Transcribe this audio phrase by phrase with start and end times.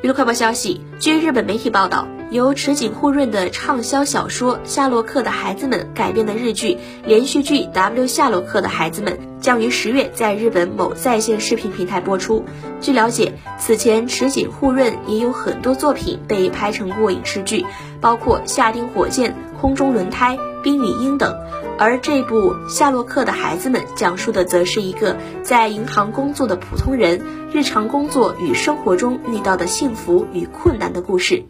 [0.00, 12.44] 娱乐快报消息，据日本媒体报道，由池井户润的畅销小说《夏洛克的孩子们》改编的日剧连续剧《W 夏洛克的孩子们》将于十月在日本某在线视频平台播出。
[12.80, 17.66] 据了解，此前池井户润也有很多作品被拍成过影视剧，
[18.00, 19.30] 包括《夏丁火箭》
[19.60, 20.36] 《空中轮胎》
[20.68, 21.34] 《冰与鹰》等。
[21.78, 27.22] 而这部《夏洛克的孩子们》讲述的则是一个在银行工作的普通人
[27.54, 31.44] 日常工作与生活中遇到的幸福与困难的故事。